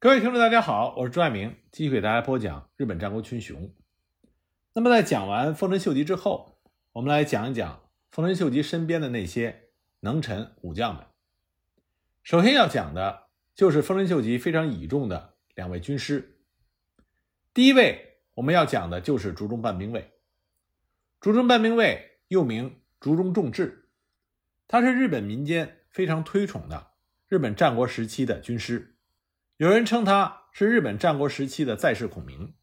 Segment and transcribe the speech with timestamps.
[0.00, 3.74] 各位听众，大家好，我是朱爱明，继续给大家播讲日本战国群雄。
[4.72, 6.60] 那么，在讲完丰臣秀吉之后，
[6.92, 7.82] 我们来讲一讲
[8.12, 11.04] 丰臣秀吉身边的那些能臣武将们。
[12.22, 13.24] 首先要讲的
[13.56, 16.38] 就是丰臣秀吉非常倚重的两位军师。
[17.52, 20.12] 第一位我们要讲的就是竹中半兵卫。
[21.20, 23.88] 竹中半兵卫又名竹中重治，
[24.68, 26.92] 他是日本民间非常推崇的
[27.26, 28.94] 日本战国时期的军师。
[29.58, 32.54] 有人称他是日本战国时期的在世孔明，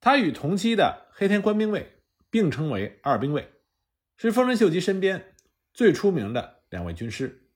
[0.00, 3.52] 他与同期的黑田官兵卫并称为二兵卫，
[4.16, 5.34] 是丰臣秀吉身边
[5.72, 7.48] 最出名的两位军师。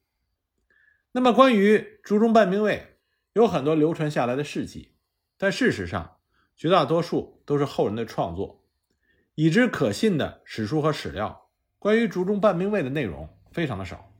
[1.13, 2.99] 那么，关于竹中半兵卫
[3.33, 4.97] 有很多流传下来的事迹，
[5.37, 6.17] 但事实上
[6.57, 8.67] 绝大多数都是后人的创作，
[9.37, 14.13] 已知可信的史书和史料关于竹中半兵卫的内容非常的少。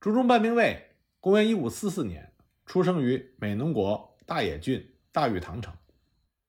[0.00, 2.31] 竹中半兵卫公元一五四四年。
[2.64, 5.74] 出生于美浓国大野郡大玉堂城，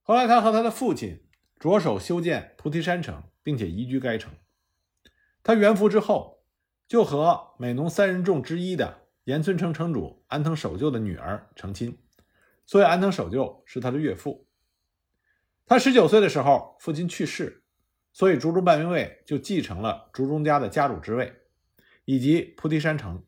[0.02, 1.22] 后来他和他的父亲
[1.60, 4.32] 着手修建菩提山城，并且移居该城。
[5.42, 6.44] 他元服之后，
[6.88, 11.98] 就和美浓三人众之一的岩村城城主安藤守就的女儿成亲，
[12.66, 14.48] 所以安藤守就，是他的岳父。
[15.66, 17.64] 他十九岁的时候，父亲去世，
[18.14, 21.34] 所以竹中半兵卫就继承了竹中家的家主之位，
[22.06, 23.26] 以及菩提山城，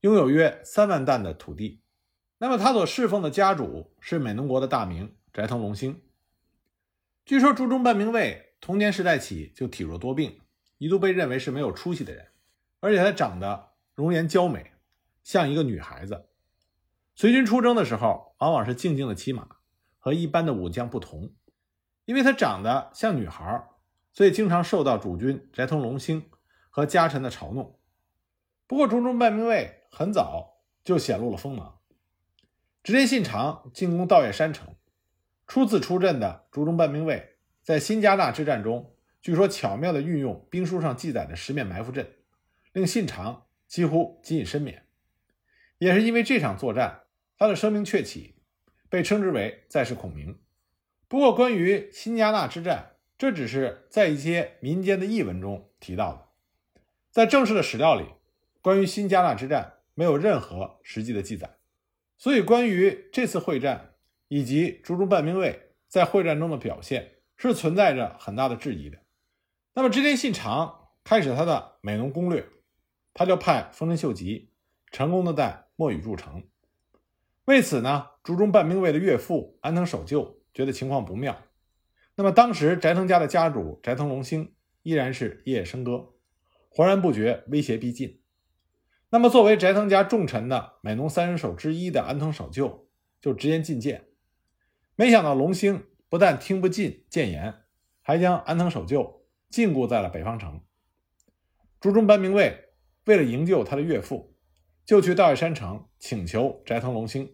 [0.00, 1.81] 拥有约三万担的土地。
[2.42, 6.02] 那么他所侍奉的家主是美浓国的大名斋藤龙兴。
[7.24, 10.40] 据说朱中半兵卫童年时代起就体弱多病，
[10.78, 12.26] 一度被认为是没有出息的人，
[12.80, 14.72] 而且他长得容颜娇美，
[15.22, 16.30] 像一个女孩子。
[17.14, 19.46] 随军出征的时候，往往是静静的骑马，
[20.00, 21.32] 和一般的武将不同，
[22.06, 23.68] 因为他长得像女孩，
[24.12, 26.28] 所以经常受到主君斋藤龙兴
[26.70, 27.78] 和家臣的嘲弄。
[28.66, 31.78] 不过竹中半兵卫很早就显露了锋芒。
[32.82, 34.74] 织田信长进攻稻叶山城，
[35.46, 42.10] 初次出阵的竹中半兵卫，在新加纳之战中，据说巧妙地运用兵书上记载的十面埋伏阵，
[42.72, 44.84] 令信长几乎仅以身免。
[45.78, 47.02] 也是因为这场作战，
[47.38, 48.34] 他的声名鹊起，
[48.88, 50.40] 被称之为再世孔明。
[51.06, 56.80] 不过，关于新加纳之战，这只是在一些民间的译文中提到的，
[57.12, 58.06] 在正式的史料里，
[58.60, 61.58] 关于新加纳之战没有任何实际的记载。
[62.22, 63.94] 所以，关于这次会战
[64.28, 68.98] 以及竹中半兵卫在会战中的表现，是存在着很大的质疑的。
[69.74, 72.46] 那么，织田信长开始他的美浓攻略，
[73.12, 74.52] 他就派丰臣秀吉
[74.92, 76.44] 成功的在墨雨入城。
[77.46, 81.36] 为此呢，竹中半兵卫的岳父安藤守就觉得情况不妙。
[82.14, 86.12] 那么，当时斋藤家的家主斋藤龙兴依然是夜夜笙歌，
[86.68, 88.21] 浑然不觉威胁逼近。
[89.14, 92.88] 那么，作为斋藤家重臣的美浓三人首之一的安藤守旧
[93.20, 94.06] 就直言进谏，
[94.96, 97.54] 没想到龙兴不但听不进谏言，
[98.00, 100.62] 还将安藤守旧禁锢在了北方城。
[101.78, 102.70] 竹中班兵卫
[103.04, 104.34] 为了营救他的岳父，
[104.86, 107.30] 就去稻叶山城请求斋藤龙兴，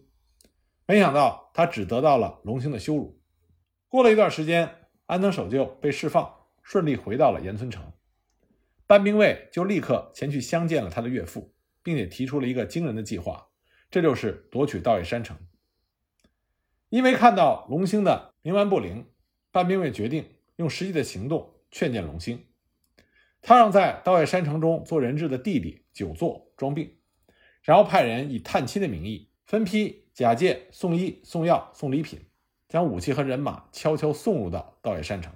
[0.85, 3.21] 没想到他只得到了龙兴的羞辱。
[3.87, 4.69] 过了一段时间，
[5.05, 6.29] 安藤守旧被释放，
[6.61, 7.93] 顺利回到了岩村城，
[8.85, 11.53] 班兵卫就立刻前去相见了他的岳父。
[11.89, 13.47] 并且提出了一个惊人的计划，
[13.89, 15.35] 这就是夺取稻叶山城。
[16.89, 19.07] 因为看到龙兴的冥顽不灵，
[19.51, 22.45] 半兵卫决定用实际的行动劝谏龙兴。
[23.41, 26.95] 他让在稻叶山城中做人质的弟弟久坐装病，
[27.63, 32.19] 然后派人以探亲的名义分批假借送医、送药、送礼品，
[32.67, 35.33] 将武器和人马悄悄送入到稻叶山城。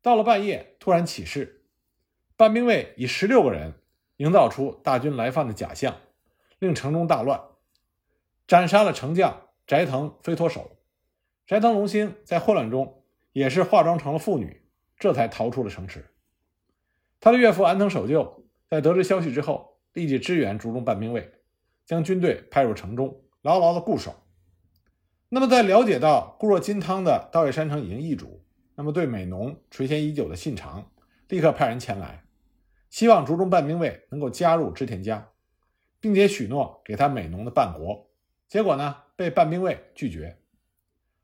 [0.00, 1.66] 到了半夜，突然起事，
[2.38, 3.74] 半兵卫以十六个人。
[4.20, 5.96] 营造出大军来犯的假象，
[6.58, 7.40] 令城中大乱，
[8.46, 10.76] 斩杀了城将斋藤飞脱手。
[11.46, 14.60] 斋藤龙兴在混乱中也是化妆成了妇女，
[14.98, 16.04] 这才逃出了城池。
[17.18, 21.32] 他的岳父安藤守就在得知消息之后，立即支援竹中半兵卫，
[21.86, 24.14] 将军队派入城中，牢牢的固守。
[25.30, 28.44] 那么，在了解到固若金汤的稻叶山城已经易主，
[28.74, 30.90] 那么对美浓垂涎已久的信长
[31.28, 32.22] 立刻派人前来。
[32.90, 35.30] 希望竹中半兵卫能够加入织田家，
[36.00, 38.10] 并且许诺给他美浓的半国。
[38.48, 40.36] 结果呢，被半兵卫拒绝。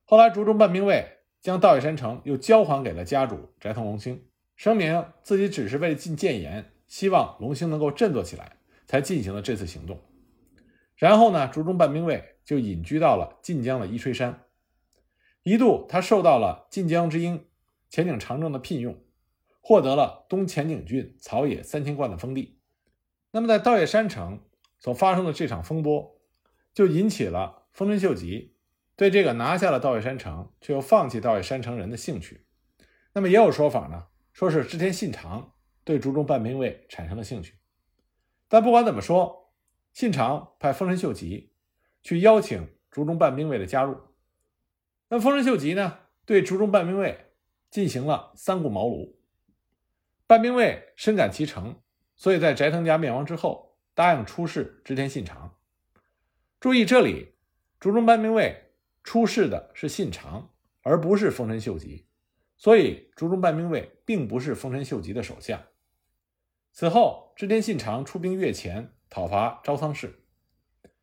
[0.04, 4.24] 后来，竹中半兵卫将稻叶山城又交还给了家主斋藤龙兴，
[4.54, 10.00] 声明自己只是为了进谏言，希望龙兴能够振作起来，才进行了这次行动。
[10.94, 14.44] 然后呢，竹中半兵卫就隐居到了晋江的伊吹山，
[15.42, 17.44] 一度他受到了晋江之鹰
[17.90, 18.96] 前景长政的聘用。
[19.68, 22.60] 获得了东前景郡草野三千贯的封地。
[23.32, 24.44] 那么，在稻叶山城
[24.78, 26.20] 所发生的这场风波，
[26.72, 28.54] 就引起了丰臣秀吉
[28.94, 32.46] 对这个拿下了稻叶山城却又放弃稻叶山城人的兴趣。
[33.12, 37.58] 那么也有说法呢，说是织田信长对竹中半兵卫产生了兴趣。
[38.46, 39.52] 但不管怎么说，
[39.92, 41.52] 信长派丰臣秀吉
[42.04, 43.96] 去邀请竹中半兵卫的加入。
[45.08, 47.32] 那丰臣秀吉呢，对竹中半兵卫
[47.68, 49.16] 进行了三顾茅庐。
[50.28, 51.80] 半兵卫深感其诚，
[52.16, 55.56] 所以在斋藤家灭亡之后，答应出仕织田信长。
[56.58, 57.34] 注意，这里
[57.78, 58.72] 竹中半兵卫
[59.04, 60.50] 出仕的是信长，
[60.82, 62.08] 而不是丰臣秀吉，
[62.56, 65.68] 所以竹中半兵卫并不是丰臣秀吉的手下。
[66.72, 70.24] 此后，织田信长出兵越前讨伐朝仓氏，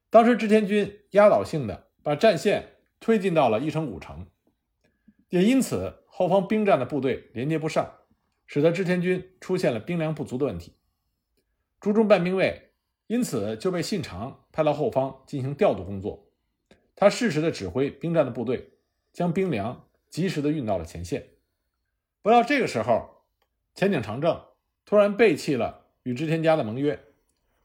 [0.10, 4.28] 当时织田军压倒性的把战线推进到了伊城古城，
[5.30, 8.00] 也因此后方兵站的部队连接不上。
[8.54, 10.76] 使得织田军出现了兵粮不足的问题，
[11.82, 12.70] 朱中半兵卫
[13.08, 16.30] 因此就被信长派到后方进行调度工作。
[16.96, 18.74] 他适时的指挥兵站的部队，
[19.12, 21.30] 将兵粮及时的运到了前线。
[22.22, 23.24] 不料这个时候，
[23.74, 24.40] 前井长政
[24.86, 27.04] 突然背弃了与织田家的盟约，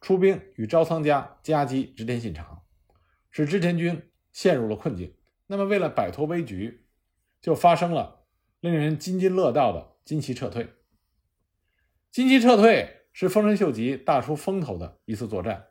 [0.00, 2.62] 出兵与朝仓家夹击织田信长，
[3.30, 5.12] 使织田军陷入了困境。
[5.48, 6.86] 那么，为了摆脱危局，
[7.42, 8.24] 就发生了
[8.60, 10.66] 令人津津乐道的金崎撤退。
[12.18, 15.68] 金崎撤退是丰臣秀吉大出风头的一次作战。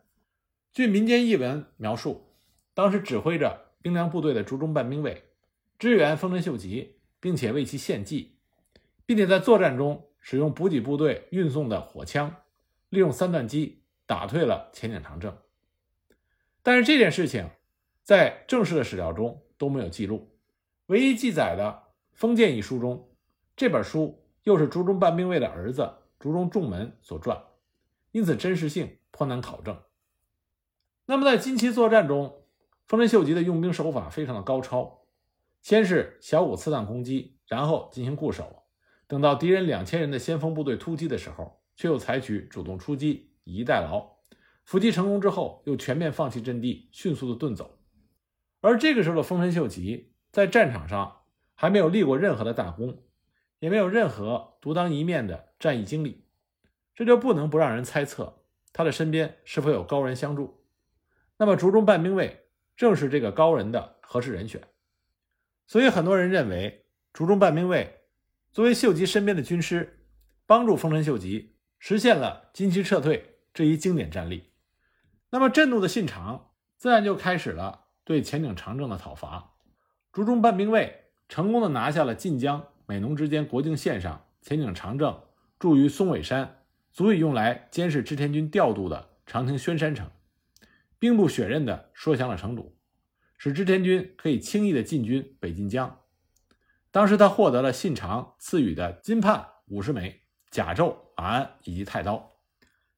[0.72, 2.32] 据民间译文描述，
[2.74, 5.26] 当时指挥着兵粮部队的竹中半兵卫
[5.78, 8.38] 支援丰臣秀吉，并且为其献计，
[9.06, 12.34] 并且在作战中使用补给部队运送的火枪，
[12.88, 15.38] 利用三段机打退了前井长政。
[16.64, 17.50] 但是这件事情
[18.04, 20.40] 在正式的史料中都没有记录，
[20.86, 21.84] 唯一记载的
[22.18, 23.14] 《封建》一书中，
[23.58, 25.94] 这本书又是竹中半兵卫的儿子。
[26.20, 27.44] 竹中重门所传，
[28.12, 29.80] 因此真实性颇难考证。
[31.06, 32.44] 那么在金崎作战中，
[32.88, 35.06] 丰臣秀吉的用兵手法非常的高超，
[35.62, 38.64] 先是小股刺探攻击，然后进行固守，
[39.08, 44.18] 等到敌人两千人的先锋部队突击的时候，却又采取主动出击，以逸待劳。
[44.66, 47.80] 伏击成功之后，又全面放弃阵地，迅速的遁走。
[48.60, 51.22] 而这个时候的丰臣秀吉在战场上
[51.54, 53.04] 还没有立过任何的大功。
[53.60, 56.26] 也没有任何独当一面的战役经历，
[56.94, 60.64] 这就不能不让人猜测他的身边是否有高人相助。
[61.38, 64.62] 那么竹中半兵卫正是这个高人的合适人选，
[65.66, 68.02] 所以很多人认为竹中半兵卫
[68.52, 70.06] 作为秀吉身边的军师，
[70.46, 74.52] 帮助丰臣秀吉实现了金崎撤退这一经典战例。
[75.30, 79.56] 那么震怒的信长自然就开始了对前井长政的讨伐，
[80.14, 82.68] 竹中半兵卫成功的拿下了晋江。
[82.90, 85.22] 美浓之间国境线上，前井长政
[85.60, 90.10] 驻于松尾山，足以用来监视织田军调度的长亭宣山城，
[90.98, 92.78] 兵不血刃地说降了城主，
[93.38, 96.00] 使织田军可以轻易地进军北近江。
[96.90, 102.38] 当时他获得了信长赐予的金判五十枚、甲胄、马鞍以及太刀。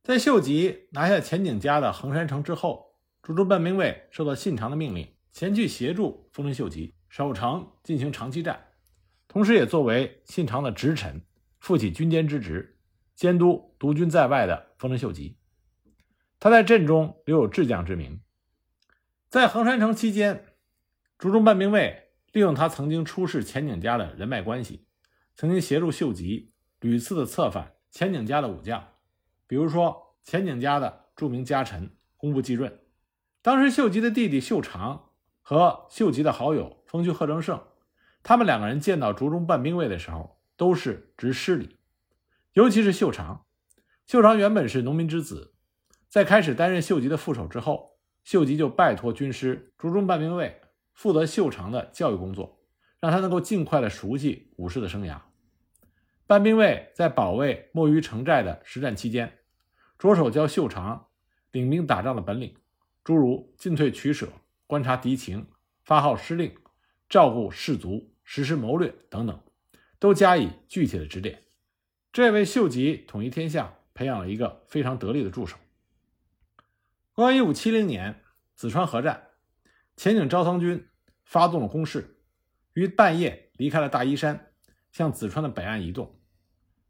[0.04, 2.94] 在秀吉拿下前井家的横山城之后，
[3.24, 8.68] 竹中半兵卫受到信长的命令，前去协助丰臣秀吉守城进行长期战。
[9.30, 11.22] 同时，也作为信长的直臣，
[11.60, 12.80] 负起军监之职，
[13.14, 15.38] 监督独军在外的丰臣秀吉。
[16.40, 18.22] 他在阵中留有智将之名。
[19.30, 20.46] 在横山城期间，
[21.20, 24.88] 竹中半兵卫利用他曾经出仕前井家的人脉关系，
[25.36, 28.96] 曾经协助秀吉屡次的策反前井家的武将，
[29.46, 32.80] 比如说前井家的著名家臣工部继润。
[33.44, 35.12] 当时，秀吉的弟弟秀长
[35.44, 37.62] 和秀吉的好友丰居贺正胜。
[38.30, 41.80] 他们两个人见到竹中半兵卫的时候，都是执失礼，
[42.54, 43.48] 尤其是秀长。
[44.06, 45.56] 秀长原本是农民之子，
[46.08, 50.62] 在开始担任秀吉的副手之后，秀吉就拜托军师竹中半兵卫
[50.94, 52.60] 负责秀长的教育工作，
[53.00, 55.20] 让他能够尽快的熟悉武士的生涯。
[56.28, 59.40] 半兵卫在保卫墨鱼城寨的实战期间，
[59.98, 61.08] 着手教秀长
[61.52, 62.56] 领兵打仗的本领，
[63.04, 64.28] 诸如进退取舍、
[64.68, 65.48] 观察敌情、
[65.84, 66.56] 发号施令。
[67.10, 69.42] 照顾士卒、实施谋略等等，
[69.98, 71.46] 都加以具体的指点，
[72.12, 75.58] 这为秀吉统一天下培养了一个非常得力的助手。
[77.14, 78.22] 公元一五七零年，
[78.54, 79.30] 子川合战，
[79.98, 80.88] 前井昭仓军
[81.24, 82.20] 发动了攻势，
[82.74, 84.52] 于半夜离开了大伊山，
[84.92, 86.22] 向子川的北岸移动。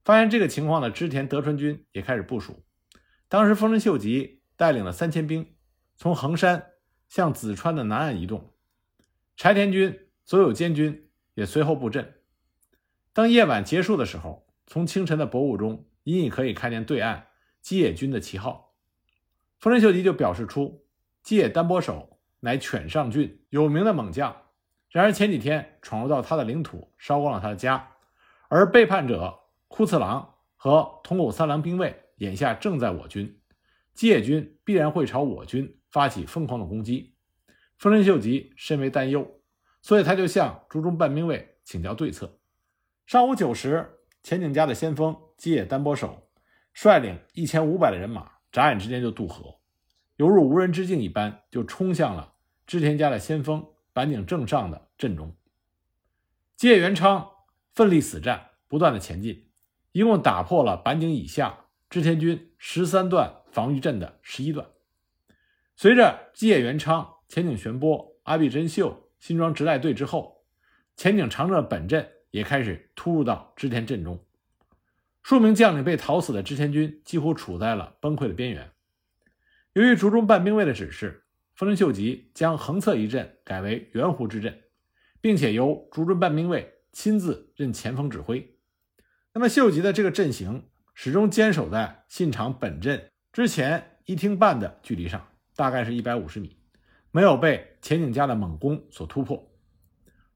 [0.03, 2.65] 发现这个情况的织田德川军也开始部署。
[3.29, 5.55] 当时丰臣秀吉带领了三千兵，
[5.95, 6.71] 从横山
[7.07, 8.53] 向子川的南岸移动，
[9.37, 10.07] 柴田军。
[10.25, 11.08] 所有监军
[11.39, 12.15] 也随后布阵。
[13.13, 17.27] 当夜晚结束的时候，从清晨的薄雾中隐隐可以看见对岸
[17.61, 18.75] 基野军的旗号。
[19.57, 20.85] 丰臣秀吉就表示出，
[21.23, 24.35] 基野丹波守乃犬上郡有名的猛将，
[24.89, 27.95] 然而前几天闯入到他的领土，烧光了他的家，
[28.49, 33.39] 而背叛者库次郎和统谷三郎兵卫眼下正在我军，
[33.93, 37.15] 基野军必然会朝我军发起疯狂的攻击。
[37.77, 39.38] 丰臣秀吉深为担忧，
[39.81, 42.39] 所以他就向竹中半兵卫请教对策。
[43.05, 46.29] 上午九时，前景家的先锋基野丹波守
[46.73, 49.59] 率领一千五百的人马，眨眼之间就渡河，
[50.17, 52.33] 犹如无人之境一般，就冲向了
[52.67, 53.65] 织田家的先锋。
[53.91, 55.35] 板井正上的阵中，
[56.55, 57.29] 吉野元昌
[57.73, 59.49] 奋力死战，不断的前进，
[59.91, 64.69] 一共打破了板井以下织田军十三段防御阵的十一段。
[65.75, 70.43] 随着吉野元昌、前井玄波、阿比真秀、新庄直赖队之后，
[70.95, 74.25] 前井长政本阵也开始突入到织田阵中，
[75.21, 78.71] 数名将领被讨死的织田军几乎处在了崩溃的边缘。
[79.73, 81.25] 由于竹中半兵卫的指示。
[81.55, 84.61] 丰臣秀吉将横侧一阵改为圆弧之阵，
[85.19, 88.57] 并且由竹中半兵卫亲自任前锋指挥。
[89.33, 96.58] 那么秀吉的这个阵型始终坚守在信长本阵之前一听半的距离上，大概是一百五十米，
[97.11, 99.51] 没有被前景家的猛攻所突破。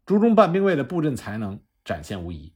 [0.06, 2.54] 竹中半兵卫的布阵才能展现无疑，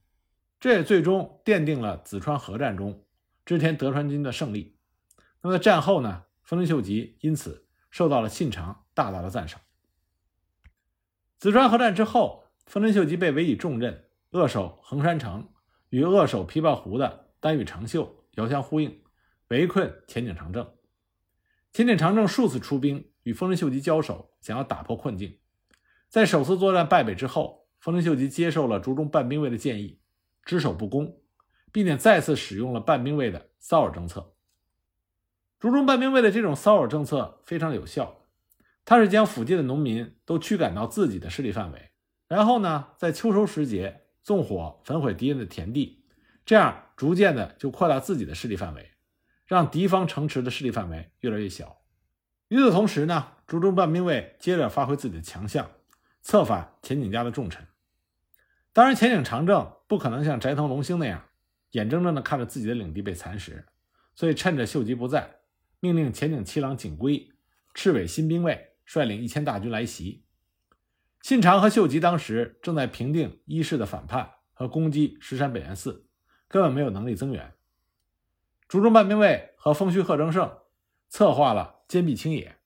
[0.60, 3.04] 这也最终奠定了紫川河战中
[3.44, 4.76] 织田德川军的胜利。
[5.42, 7.64] 那么战后呢，丰臣秀吉因此。
[7.90, 9.62] 受到了信长大大的赞赏。
[11.38, 15.48] 紫川合战之后，丰臣秀吉被委以重任，扼守横山城，
[15.88, 19.02] 与扼守琵琶湖的丹羽长秀遥相呼应，
[19.48, 20.70] 围困前井长政。
[21.72, 25.36] 前井长政数次出兵与丰臣秀吉交手，想要打破困境。
[26.08, 30.00] 在首次作战败北之后，丰臣秀吉接受了竹中半兵卫的建议，
[30.46, 31.20] 只守不攻，
[31.70, 34.32] 并且再次使用了半兵卫的骚扰政策。
[35.60, 38.24] 竹中半兵卫的这种骚扰政策非常有效，
[38.86, 41.90] 他是将附近的农民都驱赶到自己的势力范围，
[42.28, 46.02] 然后呢，在秋收时节纵火焚毁敌人的田地，
[46.46, 48.92] 这样逐渐的就扩大自己的势力范围，
[49.44, 51.77] 让敌方城池的势力范围越来越小。
[52.48, 55.70] 与此同时呢，竹中半兵卫接着发挥自己的强项，
[56.22, 57.66] 策反前景家的重臣。
[58.72, 61.24] 当然，前景长政不可能像斋藤龙兴那样
[61.72, 63.66] 眼睁睁地看着自己的领地被蚕食，
[64.14, 65.36] 所以趁着秀吉不在。
[65.80, 67.30] 命令前井七郎景归、
[67.72, 70.24] 赤尾新兵卫率领一千大军来袭。
[71.22, 76.08] 信长和秀吉当时正在平定伊势的反叛和攻击石山北原寺，
[76.48, 77.54] 根本没有能力增援。
[78.66, 80.58] 竹中半兵卫和丰须贺正胜
[81.08, 82.56] 策划了坚壁清野，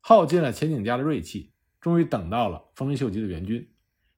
[0.00, 3.68] 耗尽了前井家的锐气，终于等到了丰臣秀吉的援军，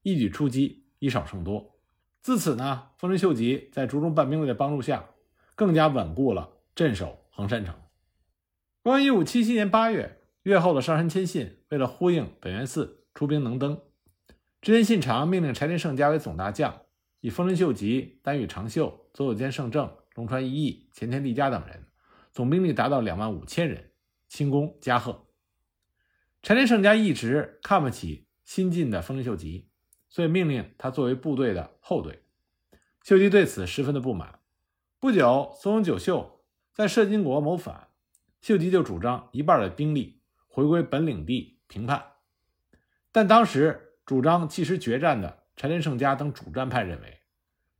[0.03, 1.81] 一举出击，以少胜多。
[2.21, 5.09] 自此呢，丰臣秀吉在竹中半兵卫的帮助下，
[5.55, 7.75] 更加稳固了镇守横山城。
[8.83, 13.81] 公元一五七七年八月，越后的上杉谦信为了呼应本元寺出兵能登，
[14.61, 16.83] 织田信长命令柴田胜家为总大将，
[17.21, 21.87] 以丰臣秀吉、丹羽长秀、佐佐间胜政、龙川一义、前田利家等人，
[22.31, 23.91] 总兵力达到两万五千人，
[24.35, 25.29] 轻攻加贺。
[26.43, 29.69] 柴田胜家一直看不起新进的丰臣秀吉，
[30.09, 32.25] 所以命令他作为部队的后队。
[33.05, 34.41] 秀吉对此十分的不满。
[34.99, 37.87] 不久，松永久秀在摄津国谋反。
[38.43, 42.05] 秀吉就主张一半的兵力回归本领地平叛，
[43.13, 47.21] 但当时主张即时决战的柴田胜家等主战派认为，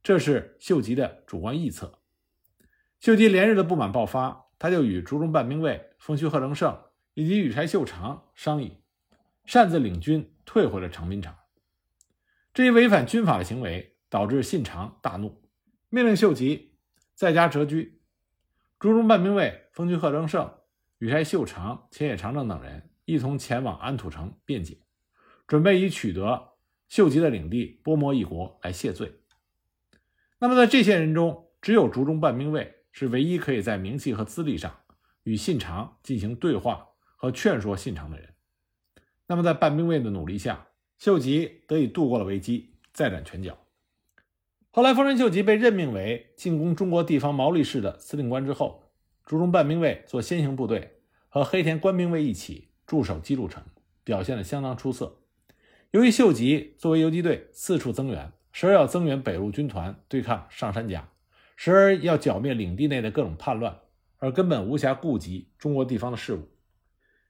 [0.01, 1.99] 这是秀吉的主观臆测。
[3.01, 6.83] 秀吉连日的不满爆发，他就与竹中半兵卫丰须贺正胜
[7.15, 8.77] 以及羽柴秀长商议，
[9.43, 11.35] 擅自领军退回了长滨场。
[12.53, 15.41] 这一违反军法的行为导致信长大怒，
[15.89, 16.77] 命令秀吉
[17.15, 18.03] 在家谪居。
[18.77, 20.53] 竹中半兵卫丰居贺正胜、
[20.99, 24.77] 羽柴秀长、前野长政等人一同前往安土城辩解，
[25.47, 26.53] 准备以取得
[26.87, 29.21] 秀吉的领地波摩一国来谢罪。
[30.37, 34.81] 那么，在这些人中，只有竹中半兵卫是唯一可以在名气和资历上
[35.25, 38.29] 与信长进行对话和劝说信长的人。
[39.27, 40.67] 那么，在半兵卫的努力下，
[40.97, 43.57] 秀吉得以度过了危机，再展拳脚。
[44.69, 48.83] 后来，丰臣秀吉被任命为进攻中国地方毛利氏的司令官之后，
[49.25, 53.63] 竹中半兵卫做先行部队，和黑田官兵卫一起驻守基路城，
[54.03, 55.21] 表现得相当出色。
[55.91, 61.09] 由于秀吉作为游击队四处增援，时而要增援北路军团对抗上杉家，
[61.55, 63.79] 时而要剿灭领地内的各种叛乱，
[64.17, 66.49] 而根本无暇顾及中国地方的事务。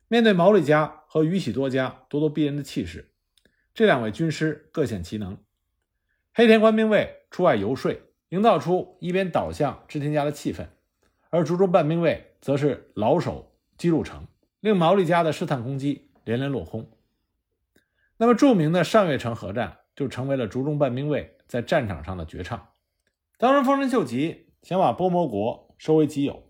[0.08, 3.12] 面对毛利家和宇喜多家咄咄逼人的气势，
[3.74, 5.38] 这两位军师各显其能。
[6.34, 7.94] 黑田官兵卫出外游说，
[8.30, 10.68] 营造出一边倒向织田家的气氛；
[11.30, 14.27] 而竹中半兵卫则是老守基路城，
[14.60, 16.92] 令毛利家的试探攻击连连落空。
[18.18, 22.70] 那么著名的上月城合战就成为了竹中半兵卫在战场上的绝唱。
[23.38, 26.45] 当时丰臣秀吉想把波摩国收为己有，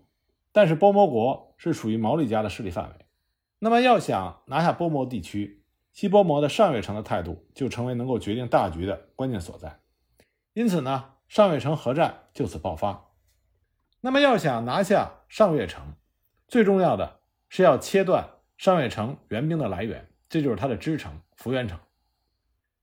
[0.56, 3.04] 但是波摩国是属于毛利家的势力范围，
[3.58, 9.80] 那么要想拿下波摩地区，西波摩的上月城的态度就成为能够决定大局的关键所在。
[10.54, 13.10] 因此呢，上月城合战就此爆发。
[14.00, 15.92] 那么要想拿下上月城，
[16.48, 17.20] 最重要的
[17.50, 21.78] 是要切断上月城援兵的来源，这就是它的支城福原城。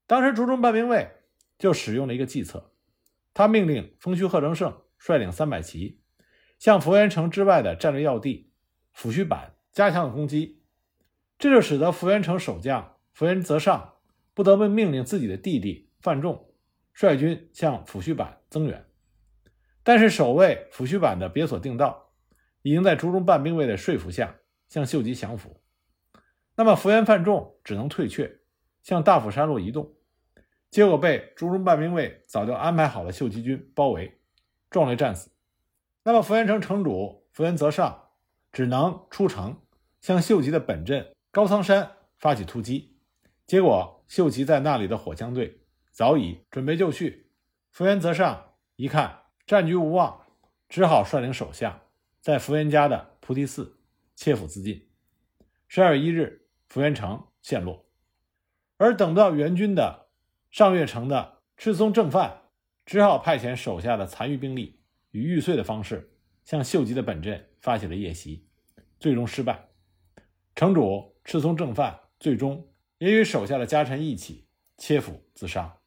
[0.06, 1.10] 当时竹中半兵卫
[1.58, 2.72] 就使用了一个计策，
[3.34, 6.03] 他命令丰须贺成胜率领三百骑
[6.64, 8.50] 向福原城之外的战略要地
[8.96, 10.64] 抚恤坂加强了攻击，
[11.38, 13.96] 这就使得福原城守将福原泽尚
[14.34, 16.54] 不得不命令自己的弟弟范仲
[16.94, 18.86] 率军向抚恤坂增援。
[19.84, 22.14] 但是守卫抚恤坂的别所定道
[22.62, 24.38] 已经在竹中半兵卫的说服下
[24.70, 25.62] 向秀吉降服，
[26.56, 28.40] 那么福原范仲只能退却，
[28.82, 29.94] 向大府山路移动，
[30.70, 34.18] 结果被竹中半兵卫早就安排好的秀吉军包围，
[34.70, 35.33] 壮烈战死。
[36.06, 38.10] 那么福原城城主福原泽尚
[38.52, 39.62] 只能出城
[40.02, 42.98] 向秀吉的本镇高仓山发起突击，
[43.48, 47.32] 结果秀吉在那里的火枪队早已准备就绪，
[47.72, 49.22] 福原泽尚一看。
[49.46, 50.26] 战局无望，
[50.70, 51.82] 只好率领手下
[52.22, 53.78] 在福原家的菩提寺
[54.16, 54.90] 切腹自尽。
[55.68, 57.86] 十二月一日，福原城陷落。
[58.78, 60.08] 而等不到援军的
[60.50, 62.44] 上月城的赤松正范，
[62.86, 64.82] 只好派遣手下的残余兵力，
[65.14, 68.46] 以玉碎的方式向秀吉的本镇发起了夜袭，
[69.00, 69.70] 最终失败。
[70.54, 75.80] 城主赤松正范最终也与手下的家臣一起切腹自杀。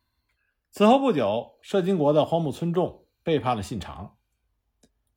[0.70, 3.02] 此后不久，摄津国的荒木村重。
[3.26, 4.18] 背叛了信长，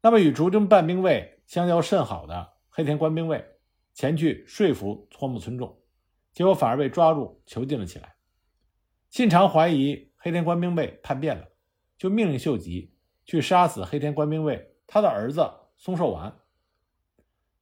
[0.02, 3.46] 那么与竹中半兵卫相交甚好的黑田官兵卫
[3.94, 5.80] 前去说服荒木村重，
[6.34, 8.16] 结果反而被抓住囚禁了起来。
[9.12, 11.50] 信长怀疑黑田官兵卫叛变了，
[12.00, 12.96] 就命令秀吉
[13.30, 16.40] 去杀死黑田官兵卫他的儿子松寿丸。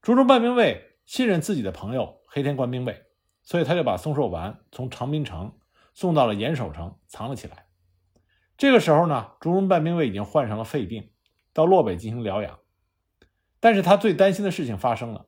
[0.01, 3.03] 竹中半兵卫信任自己的朋友黑田官兵卫，
[3.43, 5.59] 所以他就把松寿丸从长滨城
[5.93, 7.65] 送到了岩手城藏了起来。
[8.57, 11.11] 这个时候呢，竹中半兵卫已经患上了肺病，
[11.51, 12.59] 到洛北进行疗养。
[13.59, 15.25] 但是他最担心的事情发生了，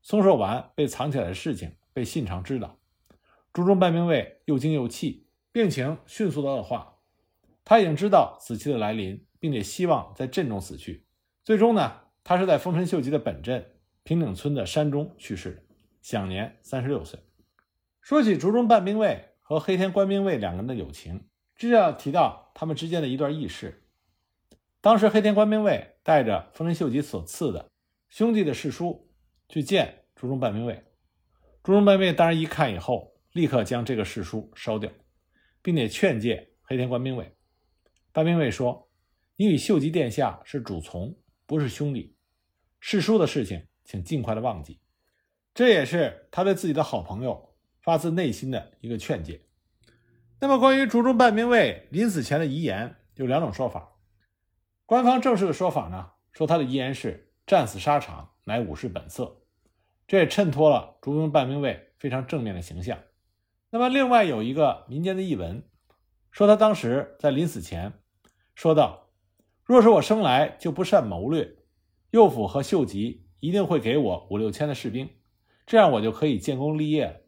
[0.00, 2.78] 松寿丸被藏起来的事情被信长知道，
[3.52, 6.94] 竹中半兵卫又惊又气，病情迅速的恶化。
[7.66, 11.04] 他已经知道死期的来临，并且希望在阵中死去。
[11.44, 15.62] 最终呢，他是在丰臣秀吉的本镇平顶村的山中去世的，
[16.00, 17.20] 享年三十六岁。
[18.00, 21.28] 说起竹中半兵卫和黑田官兵卫两个人的友情。
[21.54, 23.84] 这就要提到他们之间的一段轶事。
[24.80, 27.70] 当时黑田官兵卫带着丰臣秀吉所赐的
[28.08, 29.10] 兄弟的世书
[29.50, 30.82] 去见竹中半兵卫，
[31.62, 34.90] 竹中半兵卫当然一看以后，立刻将这个世书烧掉，
[35.60, 37.36] 并且劝诫黑田官兵卫。
[38.10, 38.88] 半兵卫说
[39.36, 41.16] ：“你与秀吉殿下是主从，
[41.46, 42.16] 不是兄弟。
[42.78, 44.80] 世书的事情，请尽快的忘记。”
[45.54, 49.42] 这也是他对自己的好朋友发自内心的一个劝诫。
[50.40, 53.92] 那么，关于竹中半兵卫临死前的遗言有两种说法。
[54.86, 59.42] 官方正式的说法呢，说他的遗言是“战死沙场，乃武士本色”，
[60.06, 62.98] 这也衬托了竹中半兵卫非常正面的形象。
[63.70, 65.62] 那么，另外有一个民间的译文，
[66.30, 67.92] 说他当时在临死前
[68.54, 69.03] 说道
[69.64, 71.56] ：“若是我生来就不善谋略，
[72.10, 75.08] 右辅和秀吉一定会给我五六千的士兵，
[75.66, 77.20] 这样我就可以建功立业了。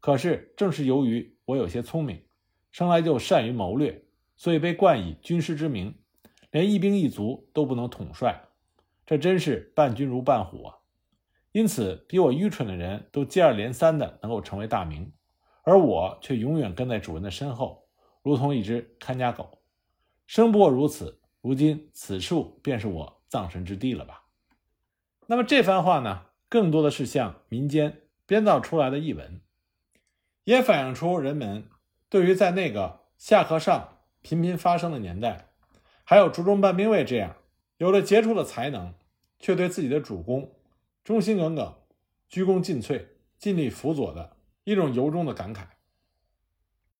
[0.00, 2.22] 可是，正是由于我有些聪明。”
[2.72, 4.04] 生来就善于谋略，
[4.36, 5.94] 所以被冠以军师之名，
[6.50, 8.48] 连一兵一卒都不能统帅，
[9.06, 10.74] 这真是伴君如伴虎啊！
[11.52, 15.10] 因此，比我愚蠢的人都接二连三的能够成为大名，
[15.62, 17.88] 而我却永远跟在主人的身后，
[18.22, 19.62] 如同一只看家狗。
[20.26, 24.24] 生不过如此，如今此处便是我葬身之地了吧？
[25.28, 29.40] 那么这番话呢，更多的是向民间编造出来的译文，
[30.42, 31.68] 也反映出人们。
[32.08, 35.50] 对于在那个下课上频频发生的年代，
[36.02, 37.36] 还有竹中半兵卫这样
[37.76, 38.92] 有着杰出的才能，
[39.38, 40.52] 却对自己的主公
[41.04, 41.72] 忠心耿耿、
[42.28, 43.06] 鞠躬尽瘁、
[43.38, 45.60] 尽力辅佐的一种由衷的感慨。